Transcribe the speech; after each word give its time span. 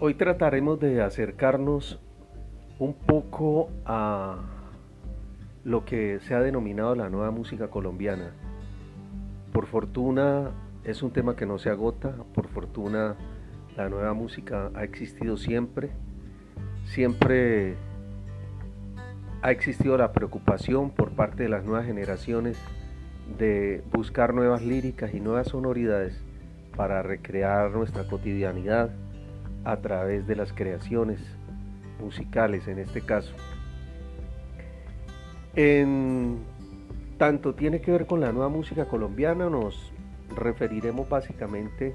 Hoy 0.00 0.14
trataremos 0.14 0.78
de 0.78 1.02
acercarnos 1.02 1.98
un 2.78 2.94
poco 2.94 3.68
a 3.84 4.36
lo 5.64 5.84
que 5.84 6.20
se 6.20 6.36
ha 6.36 6.40
denominado 6.40 6.94
la 6.94 7.10
nueva 7.10 7.32
música 7.32 7.66
colombiana. 7.66 8.30
Por 9.52 9.66
fortuna 9.66 10.52
es 10.84 11.02
un 11.02 11.10
tema 11.10 11.34
que 11.34 11.46
no 11.46 11.58
se 11.58 11.70
agota, 11.70 12.14
por 12.32 12.46
fortuna 12.46 13.16
la 13.76 13.88
nueva 13.88 14.14
música 14.14 14.70
ha 14.76 14.84
existido 14.84 15.36
siempre, 15.36 15.90
siempre 16.84 17.74
ha 19.42 19.50
existido 19.50 19.98
la 19.98 20.12
preocupación 20.12 20.92
por 20.92 21.10
parte 21.10 21.42
de 21.42 21.48
las 21.48 21.64
nuevas 21.64 21.86
generaciones 21.86 22.56
de 23.36 23.82
buscar 23.92 24.32
nuevas 24.32 24.62
líricas 24.62 25.12
y 25.12 25.18
nuevas 25.18 25.48
sonoridades 25.48 26.22
para 26.76 27.02
recrear 27.02 27.72
nuestra 27.72 28.06
cotidianidad 28.06 28.90
a 29.68 29.76
través 29.76 30.26
de 30.26 30.34
las 30.34 30.54
creaciones 30.54 31.20
musicales 32.00 32.66
en 32.68 32.78
este 32.78 33.02
caso. 33.02 33.34
En 35.54 36.38
tanto 37.18 37.54
tiene 37.54 37.82
que 37.82 37.90
ver 37.90 38.06
con 38.06 38.20
la 38.20 38.32
nueva 38.32 38.48
música 38.48 38.86
colombiana, 38.86 39.50
nos 39.50 39.92
referiremos 40.34 41.06
básicamente 41.06 41.94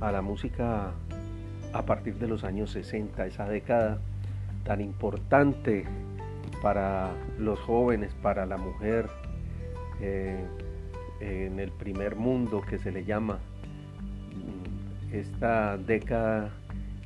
a 0.00 0.12
la 0.12 0.22
música 0.22 0.92
a 1.72 1.82
partir 1.82 2.14
de 2.14 2.28
los 2.28 2.44
años 2.44 2.70
60, 2.70 3.26
esa 3.26 3.48
década 3.48 3.98
tan 4.64 4.80
importante 4.80 5.84
para 6.62 7.10
los 7.38 7.58
jóvenes, 7.58 8.14
para 8.22 8.46
la 8.46 8.56
mujer, 8.56 9.08
eh, 10.00 10.44
en 11.18 11.58
el 11.58 11.72
primer 11.72 12.14
mundo 12.14 12.60
que 12.60 12.78
se 12.78 12.92
le 12.92 13.04
llama, 13.04 13.40
esta 15.12 15.76
década 15.76 16.52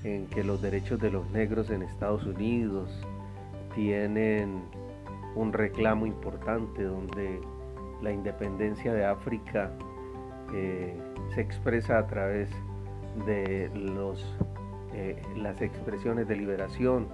en 0.05 0.27
que 0.27 0.45
los 0.45 0.61
derechos 0.61 1.01
de 1.01 1.11
los 1.11 1.29
negros 1.31 1.71
en 1.71 1.83
Estados 1.83 2.25
Unidos 2.25 2.91
tienen 3.75 4.63
un 5.35 5.53
reclamo 5.53 6.07
importante 6.07 6.85
donde 6.85 7.41
la 8.03 8.13
independencia 8.13 8.93
de 8.93 9.05
África 9.05 9.73
eh, 10.53 10.95
se 11.35 11.41
expresa 11.41 11.99
a 11.99 12.07
través 12.07 12.51
de 13.27 13.71
los, 13.75 14.23
eh, 14.93 15.21
las 15.37 15.61
expresiones 15.63 16.29
de 16.29 16.37
liberación, 16.37 17.09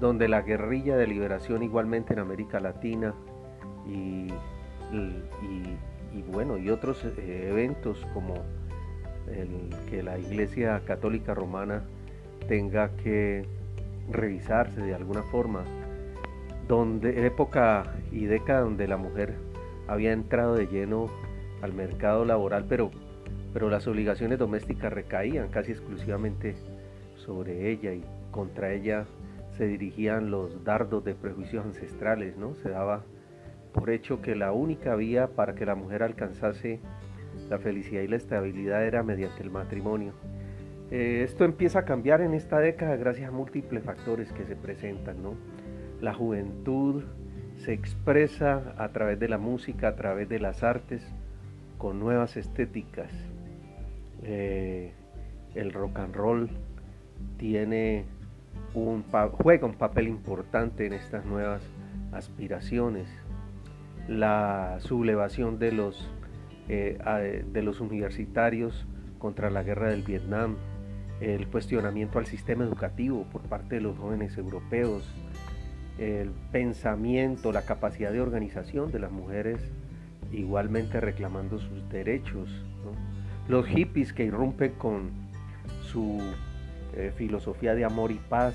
donde 0.00 0.26
la 0.26 0.42
guerrilla 0.42 0.96
de 0.96 1.06
liberación 1.06 1.62
igualmente 1.62 2.14
en 2.14 2.20
América 2.20 2.58
Latina 2.60 3.14
y, 3.86 4.28
bueno, 6.30 6.56
y 6.56 6.70
otros 6.70 7.04
eh, 7.04 7.48
eventos 7.50 8.04
como 8.14 8.34
el 9.28 9.70
que 9.88 10.02
la 10.02 10.18
Iglesia 10.18 10.82
Católica 10.84 11.34
Romana 11.34 11.84
tenga 12.46 12.90
que 12.96 13.46
revisarse 14.10 14.80
de 14.80 14.94
alguna 14.94 15.22
forma, 15.22 15.64
donde 16.68 17.26
época 17.26 17.94
y 18.10 18.26
década 18.26 18.60
donde 18.60 18.88
la 18.88 18.96
mujer 18.96 19.34
había 19.88 20.12
entrado 20.12 20.54
de 20.54 20.66
lleno 20.66 21.06
al 21.60 21.72
mercado 21.72 22.24
laboral, 22.24 22.66
pero, 22.68 22.90
pero 23.52 23.70
las 23.70 23.86
obligaciones 23.86 24.38
domésticas 24.38 24.92
recaían 24.92 25.48
casi 25.48 25.72
exclusivamente 25.72 26.54
sobre 27.16 27.70
ella 27.70 27.92
y 27.92 28.04
contra 28.30 28.72
ella 28.72 29.06
se 29.56 29.66
dirigían 29.66 30.30
los 30.30 30.64
dardos 30.64 31.04
de 31.04 31.14
prejuicios 31.14 31.64
ancestrales, 31.64 32.36
¿no? 32.36 32.54
Se 32.54 32.70
daba 32.70 33.04
por 33.72 33.90
hecho 33.90 34.20
que 34.20 34.34
la 34.34 34.52
única 34.52 34.94
vía 34.96 35.28
para 35.28 35.54
que 35.54 35.66
la 35.66 35.74
mujer 35.74 36.02
alcanzase 36.02 36.80
la 37.48 37.58
felicidad 37.58 38.02
y 38.02 38.08
la 38.08 38.16
estabilidad 38.16 38.84
era 38.84 39.02
mediante 39.02 39.42
el 39.42 39.50
matrimonio. 39.50 40.12
Eh, 40.92 41.22
esto 41.22 41.46
empieza 41.46 41.78
a 41.78 41.84
cambiar 41.86 42.20
en 42.20 42.34
esta 42.34 42.58
década 42.58 42.96
gracias 42.96 43.30
a 43.30 43.32
múltiples 43.32 43.82
factores 43.82 44.30
que 44.30 44.44
se 44.44 44.56
presentan. 44.56 45.16
La 46.02 46.12
juventud 46.12 47.04
se 47.56 47.72
expresa 47.72 48.74
a 48.76 48.90
través 48.90 49.18
de 49.18 49.26
la 49.26 49.38
música, 49.38 49.88
a 49.88 49.96
través 49.96 50.28
de 50.28 50.38
las 50.38 50.62
artes, 50.62 51.02
con 51.78 51.98
nuevas 51.98 52.36
estéticas. 52.36 53.10
Eh, 54.22 54.92
el 55.54 55.72
rock 55.72 55.98
and 55.98 56.14
roll 56.14 56.50
tiene 57.38 58.04
un 58.74 59.02
juega 59.32 59.66
un 59.66 59.76
papel 59.76 60.08
importante 60.08 60.84
en 60.84 60.92
estas 60.92 61.24
nuevas 61.24 61.62
aspiraciones. 62.12 63.08
La 64.08 64.76
sublevación 64.80 65.58
de 65.58 65.72
los, 65.72 66.12
eh, 66.68 67.44
de 67.50 67.62
los 67.62 67.80
universitarios 67.80 68.86
contra 69.18 69.48
la 69.48 69.62
guerra 69.62 69.88
del 69.88 70.02
Vietnam, 70.02 70.56
el 71.22 71.46
cuestionamiento 71.46 72.18
al 72.18 72.26
sistema 72.26 72.64
educativo 72.64 73.24
por 73.30 73.42
parte 73.42 73.76
de 73.76 73.80
los 73.80 73.96
jóvenes 73.96 74.36
europeos, 74.36 75.08
el 75.98 76.30
pensamiento, 76.50 77.52
la 77.52 77.62
capacidad 77.62 78.10
de 78.10 78.20
organización 78.20 78.90
de 78.90 78.98
las 78.98 79.12
mujeres 79.12 79.60
igualmente 80.32 81.00
reclamando 81.00 81.60
sus 81.60 81.88
derechos, 81.90 82.50
los 83.48 83.66
hippies 83.66 84.12
que 84.12 84.24
irrumpen 84.24 84.72
con 84.72 85.10
su 85.82 86.20
eh, 86.96 87.12
filosofía 87.16 87.74
de 87.74 87.84
amor 87.84 88.10
y 88.10 88.18
paz, 88.28 88.54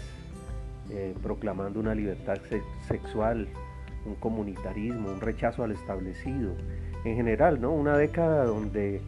eh, 0.90 1.14
proclamando 1.24 1.80
una 1.80 1.96
libertad 1.96 2.38
sexual, 2.88 3.48
un 4.06 4.16
comunitarismo, 4.16 5.10
un 5.10 5.22
rechazo 5.22 5.64
al 5.64 5.72
establecido, 5.72 6.54
en 7.06 7.16
general, 7.16 7.62
¿no? 7.62 7.72
una 7.72 7.96
década 7.96 8.44
donde 8.44 9.02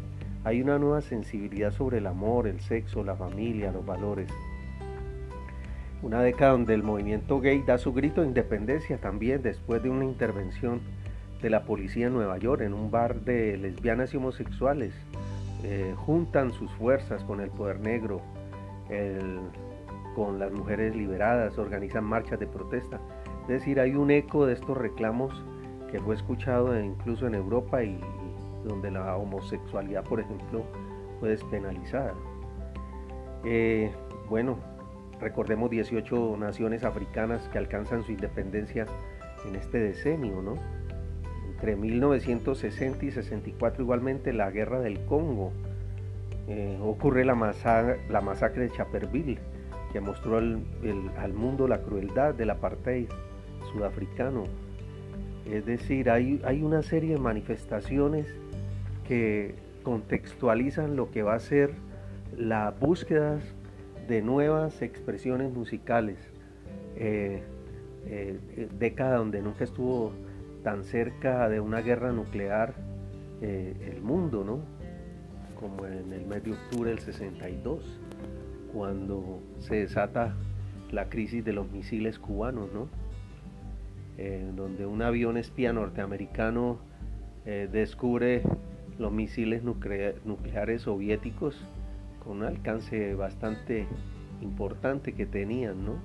hay 0.44 0.62
una 0.62 0.80
nueva 0.80 1.02
sensibilidad 1.02 1.72
sobre 1.72 1.98
el 1.98 2.08
amor, 2.08 2.48
el 2.48 2.62
sexo, 2.62 3.04
la 3.04 3.16
familia, 3.16 3.72
los 3.72 3.86
valores. 3.86 4.30
Una 6.02 6.22
década 6.22 6.52
donde 6.52 6.74
el 6.74 6.84
movimiento 6.84 7.42
gay 7.42 7.62
da 7.66 7.78
su 7.78 7.92
grito 7.94 8.22
de 8.22 8.28
independencia 8.28 8.98
también 8.98 9.42
después 9.42 9.84
de 9.84 9.90
una 9.90 10.06
intervención 10.06 10.80
de 11.42 11.50
la 11.50 11.64
policía 11.64 12.08
en 12.08 12.14
Nueva 12.14 12.38
York 12.38 12.62
en 12.62 12.74
un 12.74 12.90
bar 12.90 13.22
de 13.22 13.58
lesbianas 13.58 14.14
y 14.14 14.18
homosexuales. 14.18 14.94
Eh, 15.64 15.94
juntan 15.98 16.54
sus 16.54 16.72
fuerzas 16.74 17.24
con 17.26 17.42
el 17.42 17.50
poder 17.50 17.82
negro, 17.82 18.22
con 20.16 20.40
las 20.40 20.52
mujeres 20.52 20.96
liberadas, 20.96 21.58
organizan 21.58 22.06
marchas 22.06 22.40
de 22.40 22.48
protesta. 22.48 23.00
Es 23.44 23.48
decir, 23.50 23.80
hay 23.80 23.94
un 23.94 24.10
eco 24.10 24.46
de 24.46 24.54
estos 24.54 24.78
reclamos 24.78 25.34
que 25.92 26.00
fue 26.00 26.16
escuchado 26.16 26.80
incluso 26.80 27.28
en 27.28 27.36
Europa 27.36 27.84
y, 27.84 28.00
donde 28.64 28.92
la 28.92 29.16
homosexualidad, 29.16 30.04
por 30.04 30.20
ejemplo, 30.20 30.64
fue 31.20 31.30
despenalizada. 31.30 32.14
Eh, 33.46 33.92
bueno, 34.30 34.58
recordemos 35.20 35.70
18 35.70 36.38
naciones 36.38 36.84
africanas 36.84 37.48
que 37.50 37.58
alcanzan 37.58 38.04
su 38.04 38.12
independencia 38.12 38.86
en 39.48 39.56
este 39.56 39.80
decenio, 39.80 40.42
¿no? 40.42 40.56
Entre 41.50 41.76
1960 41.76 43.06
y 43.06 43.12
64 43.12 43.84
igualmente 43.84 44.34
la 44.34 44.50
guerra 44.50 44.80
del 44.80 45.06
Congo, 45.06 45.52
eh, 46.48 46.78
ocurre 46.82 47.26
la, 47.26 47.36
la, 48.10 48.22
masacre 48.22 48.64
de 48.64 48.72
Chaperville, 48.72 49.38
que 49.92 50.00
mostró 50.00 50.38
al, 50.38 50.64
al 51.18 51.34
mundo 51.34 51.68
la 51.68 51.82
crueldad 51.82 52.34
del 52.34 52.50
apartheid 52.50 53.08
sudafricano. 53.72 54.46
Es 55.46 55.66
decir, 55.66 56.10
hay, 56.10 56.42
hay 56.46 56.64
una 56.64 56.82
serie 56.82 57.14
de 57.14 57.20
manifestaciones 57.20 58.28
que 59.10 59.56
contextualizan 59.82 60.96
lo 60.96 61.10
que 61.10 61.24
va 61.24 61.34
a 61.34 61.40
ser 61.40 61.72
la 62.38 62.70
búsqueda 62.70 63.40
de 64.08 64.22
nuevas 64.22 64.84
expresiones 64.84 65.52
musicales. 65.52 66.20
Eh, 66.96 67.42
eh, 68.06 68.70
década 68.78 69.18
donde 69.18 69.42
nunca 69.42 69.64
estuvo 69.64 70.14
tan 70.64 70.84
cerca 70.84 71.50
de 71.50 71.60
una 71.60 71.82
guerra 71.82 72.12
nuclear 72.12 72.76
eh, 73.42 73.96
el 73.96 74.02
mundo, 74.04 74.44
¿no? 74.44 74.60
Como 75.60 75.88
en 75.88 76.14
el 76.14 76.28
mes 76.28 76.44
de 76.44 76.52
octubre 76.52 76.92
del 76.92 77.00
62, 77.00 78.00
cuando 78.72 79.42
se 79.58 79.78
desata 79.78 80.36
la 80.92 81.10
crisis 81.10 81.44
de 81.44 81.54
los 81.54 81.72
misiles 81.72 82.20
cubanos, 82.20 82.70
¿no? 82.72 82.88
donde 84.58 84.86
un 84.86 85.02
avión 85.02 85.38
espía 85.38 85.72
norteamericano 85.72 86.80
descubre 87.46 88.44
los 89.00 89.12
misiles 89.12 89.64
nucleares 89.64 90.82
soviéticos 90.84 91.60
con 92.24 92.38
un 92.38 92.44
alcance 92.44 93.16
bastante 93.16 93.88
importante 94.42 95.14
que 95.14 95.26
tenían, 95.26 95.86
¿no? 95.86 95.96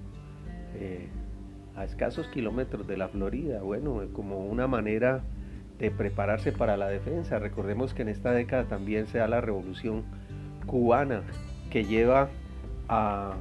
Eh, 0.76 1.08
a 1.76 1.84
escasos 1.84 2.28
kilómetros 2.28 2.86
de 2.86 2.96
la 2.96 3.08
Florida, 3.08 3.60
bueno, 3.62 4.00
como 4.12 4.46
una 4.46 4.68
manera 4.68 5.22
de 5.78 5.90
prepararse 5.90 6.52
para 6.52 6.76
la 6.76 6.88
defensa. 6.88 7.40
Recordemos 7.40 7.94
que 7.94 8.02
en 8.02 8.08
esta 8.08 8.30
década 8.30 8.64
también 8.64 9.08
se 9.08 9.18
da 9.18 9.26
la 9.26 9.40
revolución 9.40 10.04
cubana 10.66 11.22
que 11.70 11.84
lleva 11.84 12.28
a, 12.88 13.34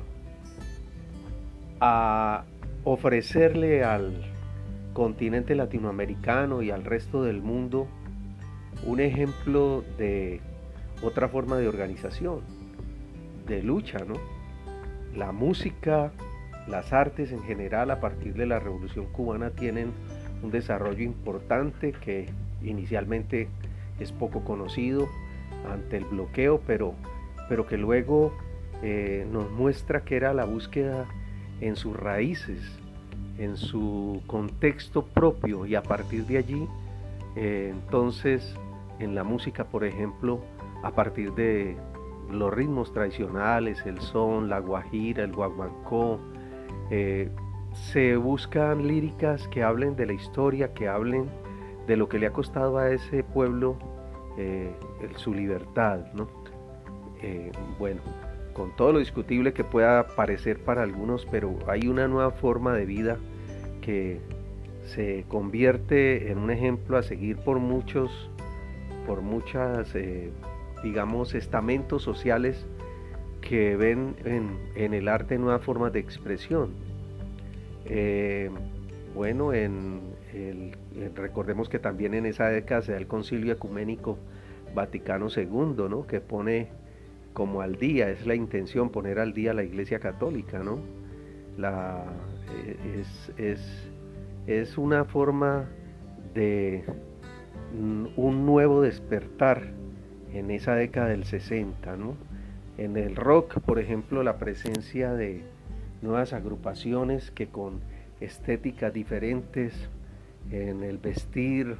a 1.79 2.43
ofrecerle 2.83 3.83
al 3.83 4.13
continente 4.93 5.53
latinoamericano 5.53 6.63
y 6.63 6.71
al 6.71 6.83
resto 6.85 7.23
del 7.23 7.43
mundo 7.43 7.87
un 8.85 8.99
ejemplo 8.99 9.83
de 9.97 10.41
otra 11.01 11.27
forma 11.27 11.57
de 11.57 11.67
organización, 11.67 12.41
de 13.47 13.61
lucha, 13.61 13.99
¿no? 13.99 14.15
la 15.15 15.31
música, 15.31 16.11
las 16.67 16.93
artes 16.93 17.31
en 17.31 17.43
general 17.43 17.91
a 17.91 17.99
partir 17.99 18.33
de 18.33 18.45
la 18.45 18.59
Revolución 18.59 19.05
Cubana 19.11 19.51
tienen 19.51 19.91
un 20.41 20.51
desarrollo 20.51 21.03
importante 21.03 21.91
que 21.91 22.27
inicialmente 22.63 23.47
es 23.99 24.11
poco 24.11 24.43
conocido 24.43 25.07
ante 25.69 25.97
el 25.97 26.05
bloqueo, 26.05 26.61
pero, 26.65 26.95
pero 27.47 27.67
que 27.67 27.77
luego 27.77 28.33
eh, 28.81 29.25
nos 29.31 29.49
muestra 29.51 30.03
que 30.03 30.15
era 30.15 30.33
la 30.33 30.45
búsqueda 30.45 31.05
en 31.61 31.75
sus 31.75 31.95
raíces, 31.95 32.59
en 33.37 33.55
su 33.55 34.21
contexto 34.27 35.05
propio 35.05 35.65
y 35.65 35.75
a 35.75 35.83
partir 35.83 36.25
de 36.25 36.37
allí, 36.37 36.67
eh, 37.35 37.69
entonces 37.71 38.57
en 38.99 39.15
la 39.15 39.23
música, 39.23 39.65
por 39.65 39.83
ejemplo, 39.83 40.39
a 40.83 40.91
partir 40.91 41.33
de 41.33 41.75
los 42.29 42.53
ritmos 42.53 42.93
tradicionales, 42.93 43.85
el 43.85 43.99
son, 43.99 44.49
la 44.49 44.59
guajira, 44.59 45.23
el 45.23 45.33
guaguancó, 45.33 46.19
eh, 46.89 47.29
se 47.73 48.15
buscan 48.17 48.87
líricas 48.87 49.47
que 49.47 49.63
hablen 49.63 49.95
de 49.95 50.05
la 50.05 50.13
historia, 50.13 50.73
que 50.73 50.87
hablen 50.87 51.29
de 51.87 51.97
lo 51.97 52.07
que 52.07 52.19
le 52.19 52.27
ha 52.27 52.33
costado 52.33 52.77
a 52.77 52.91
ese 52.91 53.23
pueblo 53.23 53.77
eh, 54.37 54.75
su 55.15 55.33
libertad, 55.33 55.99
¿no? 56.13 56.27
Bueno, 57.79 58.01
con 58.53 58.75
todo 58.75 58.91
lo 58.93 58.99
discutible 58.99 59.53
que 59.53 59.63
pueda 59.63 60.07
parecer 60.07 60.59
para 60.63 60.83
algunos, 60.83 61.25
pero 61.25 61.57
hay 61.67 61.87
una 61.87 62.07
nueva 62.07 62.31
forma 62.31 62.73
de 62.73 62.85
vida 62.85 63.17
que 63.81 64.19
se 64.85 65.25
convierte 65.27 66.31
en 66.31 66.37
un 66.37 66.51
ejemplo 66.51 66.97
a 66.97 67.03
seguir 67.03 67.37
por 67.37 67.59
muchos, 67.59 68.29
por 69.07 69.21
muchas, 69.21 69.93
eh, 69.95 70.31
digamos, 70.83 71.33
estamentos 71.33 72.03
sociales 72.03 72.65
que 73.41 73.75
ven 73.75 74.15
en, 74.25 74.93
el 74.93 75.07
arte 75.07 75.37
nuevas 75.37 75.61
formas 75.63 75.93
de 75.93 75.99
expresión. 75.99 76.71
bueno, 79.15 79.51
eh, 79.53 80.71
recordemos 81.15 81.69
que 81.69 81.79
también 81.79 82.13
en 82.13 82.25
esa 82.25 82.47
década 82.47 82.81
se 82.81 82.93
da 82.93 82.97
el 82.97 83.07
Concilio 83.07 83.53
Ecuménico 83.53 84.17
Vaticano 84.73 85.27
II, 85.35 85.87
¿no? 85.89 86.07
que 86.07 86.19
pone 86.21 86.69
como 87.33 87.61
al 87.61 87.77
día, 87.77 88.09
es 88.09 88.25
la 88.25 88.35
intención 88.35 88.89
poner 88.89 89.19
al 89.19 89.33
día 89.33 89.53
la 89.53 89.63
Iglesia 89.63 89.99
Católica, 89.99 90.59
¿no? 90.59 90.79
La, 91.57 92.05
eh, 92.65 93.03
es, 93.37 93.89
es 94.47 94.77
una 94.77 95.05
forma 95.05 95.69
de 96.33 96.83
un 98.15 98.45
nuevo 98.45 98.81
despertar 98.81 99.71
en 100.33 100.51
esa 100.51 100.75
década 100.75 101.07
del 101.07 101.25
60, 101.25 101.95
¿no? 101.95 102.15
En 102.77 102.97
el 102.97 103.15
rock, 103.15 103.59
por 103.61 103.79
ejemplo, 103.79 104.23
la 104.23 104.37
presencia 104.37 105.13
de 105.13 105.43
nuevas 106.01 106.33
agrupaciones 106.33 107.31
que 107.31 107.47
con 107.47 107.81
estéticas 108.19 108.93
diferentes 108.93 109.73
en 110.51 110.83
el 110.83 110.97
vestir, 110.97 111.77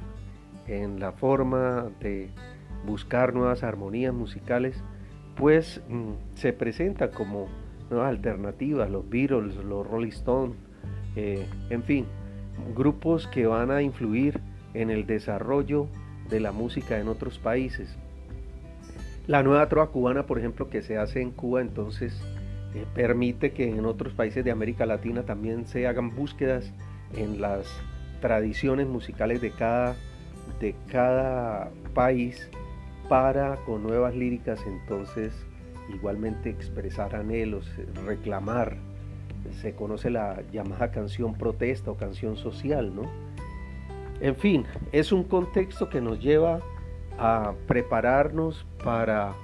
en 0.66 1.00
la 1.00 1.12
forma 1.12 1.90
de 2.00 2.28
buscar 2.86 3.34
nuevas 3.34 3.62
armonías 3.62 4.14
musicales, 4.14 4.82
pues 5.36 5.82
mm, 5.88 6.12
se 6.34 6.52
presenta 6.52 7.10
como 7.10 7.48
nuevas 7.90 8.10
alternativas, 8.10 8.90
los 8.90 9.08
Beatles, 9.08 9.56
los 9.56 9.86
Rolling 9.86 10.08
Stones, 10.08 10.56
eh, 11.16 11.46
en 11.70 11.82
fin, 11.82 12.06
grupos 12.74 13.26
que 13.26 13.46
van 13.46 13.70
a 13.70 13.82
influir 13.82 14.40
en 14.74 14.90
el 14.90 15.06
desarrollo 15.06 15.88
de 16.30 16.40
la 16.40 16.52
música 16.52 16.98
en 16.98 17.08
otros 17.08 17.38
países. 17.38 17.94
La 19.26 19.42
nueva 19.42 19.68
trova 19.68 19.90
cubana, 19.90 20.26
por 20.26 20.38
ejemplo, 20.38 20.68
que 20.68 20.82
se 20.82 20.98
hace 20.98 21.22
en 21.22 21.30
Cuba, 21.30 21.60
entonces 21.60 22.20
eh, 22.74 22.84
permite 22.94 23.52
que 23.52 23.68
en 23.68 23.86
otros 23.86 24.12
países 24.12 24.44
de 24.44 24.50
América 24.50 24.84
Latina 24.84 25.22
también 25.22 25.66
se 25.66 25.86
hagan 25.86 26.14
búsquedas 26.14 26.72
en 27.16 27.40
las 27.40 27.66
tradiciones 28.20 28.86
musicales 28.86 29.40
de 29.40 29.50
cada, 29.50 29.96
de 30.60 30.74
cada 30.90 31.70
país 31.94 32.48
para 33.08 33.56
con 33.64 33.82
nuevas 33.82 34.14
líricas 34.14 34.60
entonces 34.66 35.32
igualmente 35.92 36.50
expresar 36.50 37.14
anhelos, 37.14 37.70
reclamar. 38.06 38.76
Se 39.52 39.74
conoce 39.74 40.10
la 40.10 40.42
llamada 40.52 40.90
canción 40.90 41.34
protesta 41.34 41.90
o 41.90 41.96
canción 41.96 42.36
social, 42.36 42.94
¿no? 42.94 43.02
En 44.20 44.36
fin, 44.36 44.64
es 44.92 45.12
un 45.12 45.24
contexto 45.24 45.88
que 45.88 46.00
nos 46.00 46.20
lleva 46.20 46.60
a 47.18 47.52
prepararnos 47.66 48.66
para 48.82 49.34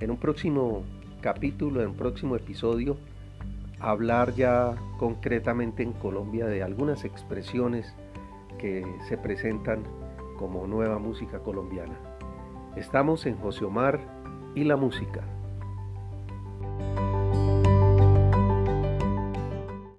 en 0.00 0.10
un 0.10 0.16
próximo 0.16 0.82
capítulo, 1.20 1.82
en 1.82 1.88
un 1.88 1.96
próximo 1.96 2.36
episodio, 2.36 2.96
hablar 3.78 4.34
ya 4.34 4.74
concretamente 4.98 5.82
en 5.82 5.92
Colombia 5.92 6.46
de 6.46 6.62
algunas 6.62 7.04
expresiones 7.04 7.94
que 8.58 8.84
se 9.08 9.16
presentan 9.16 9.84
como 10.38 10.66
nueva 10.66 10.98
música 10.98 11.40
colombiana. 11.40 11.98
Estamos 12.76 13.26
en 13.26 13.36
José 13.36 13.64
Omar 13.64 14.00
y 14.54 14.64
la 14.64 14.76
música. 14.76 15.22